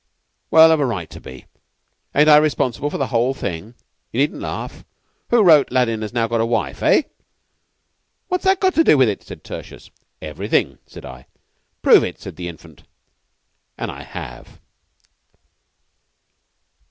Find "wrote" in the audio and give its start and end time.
5.43-5.69